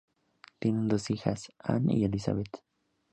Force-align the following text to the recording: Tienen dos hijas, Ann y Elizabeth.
Tienen 0.57 0.87
dos 0.87 1.11
hijas, 1.11 1.53
Ann 1.59 1.91
y 1.91 2.05
Elizabeth. 2.05 2.63